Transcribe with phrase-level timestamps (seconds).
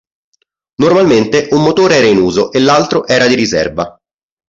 [0.79, 3.99] Normalmente un motore era in uso e l'altro era di riserva.